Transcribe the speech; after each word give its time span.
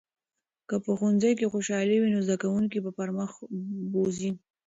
که 0.67 0.75
په 0.83 0.91
ښوونځي 0.97 1.31
کې 1.39 1.51
خوشالي 1.53 1.95
وي، 1.97 2.09
نو 2.13 2.19
زده 2.25 2.37
کوونکي 2.43 2.77
به 2.83 2.91
پرمخ 2.97 3.31
بوځي. 3.91 4.31